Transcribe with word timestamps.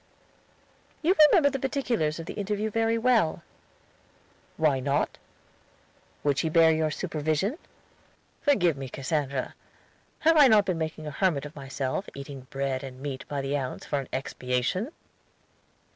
"You 1.03 1.15
remember 1.29 1.51
the 1.51 1.59
particulars 1.59 2.17
of 2.19 2.25
the 2.25 2.33
interview 2.33 2.71
very 2.71 2.97
well." 2.97 3.43
"Why 4.57 4.79
not?" 4.79 5.19
"Would 6.23 6.39
she 6.39 6.49
bear 6.49 6.71
your 6.73 6.89
supervision?" 6.89 7.59
"Forgive 8.41 8.77
me, 8.77 8.89
Cassandra. 8.89 9.53
Have 10.21 10.37
I 10.37 10.47
not 10.47 10.65
been 10.65 10.79
making 10.79 11.05
a 11.05 11.11
hermit 11.11 11.45
of 11.45 11.55
myself, 11.55 12.09
eating 12.15 12.47
bread 12.49 12.83
and 12.83 12.99
meat 12.99 13.25
by 13.27 13.41
the 13.41 13.55
ounce, 13.55 13.85
for 13.85 13.99
an 13.99 14.09
expiation?" 14.11 14.91